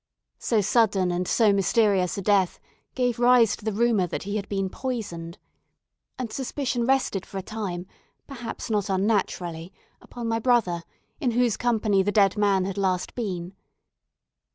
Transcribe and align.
So 0.39 0.61
sudden 0.61 1.11
and 1.11 1.27
so 1.27 1.53
mysterious 1.53 2.17
a 2.17 2.23
death 2.23 2.59
gave 2.95 3.19
rise 3.19 3.55
to 3.55 3.63
the 3.63 3.71
rumour 3.71 4.07
that 4.07 4.23
he 4.23 4.35
had 4.37 4.49
been 4.49 4.67
poisoned, 4.67 5.37
and 6.17 6.33
suspicion 6.33 6.87
rested 6.87 7.23
for 7.23 7.37
a 7.37 7.43
time, 7.43 7.85
perhaps 8.25 8.71
not 8.71 8.89
unnaturally, 8.89 9.71
upon 10.01 10.27
my 10.27 10.39
brother, 10.39 10.81
in 11.19 11.29
whose 11.29 11.55
company 11.55 12.01
the 12.01 12.11
dead 12.11 12.35
man 12.35 12.65
had 12.65 12.79
last 12.79 13.13
been. 13.13 13.53